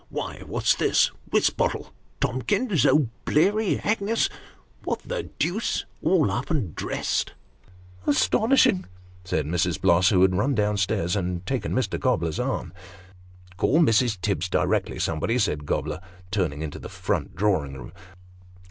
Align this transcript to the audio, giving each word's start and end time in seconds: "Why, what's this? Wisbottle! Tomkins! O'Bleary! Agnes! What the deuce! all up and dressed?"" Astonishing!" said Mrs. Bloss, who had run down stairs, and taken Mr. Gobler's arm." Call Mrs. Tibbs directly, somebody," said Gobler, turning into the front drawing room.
"Why, 0.09 0.41
what's 0.47 0.73
this? 0.73 1.11
Wisbottle! 1.31 1.93
Tomkins! 2.19 2.87
O'Bleary! 2.87 3.77
Agnes! 3.83 4.29
What 4.83 5.01
the 5.03 5.29
deuce! 5.37 5.85
all 6.01 6.31
up 6.31 6.49
and 6.49 6.73
dressed?"" 6.73 7.33
Astonishing!" 8.07 8.85
said 9.25 9.45
Mrs. 9.45 9.79
Bloss, 9.79 10.09
who 10.09 10.23
had 10.23 10.33
run 10.33 10.55
down 10.55 10.77
stairs, 10.77 11.15
and 11.15 11.45
taken 11.45 11.73
Mr. 11.75 11.99
Gobler's 11.99 12.39
arm." 12.39 12.73
Call 13.57 13.77
Mrs. 13.79 14.19
Tibbs 14.19 14.49
directly, 14.49 14.97
somebody," 14.97 15.37
said 15.37 15.67
Gobler, 15.67 15.99
turning 16.31 16.63
into 16.63 16.79
the 16.79 16.89
front 16.89 17.35
drawing 17.35 17.75
room. 17.75 17.91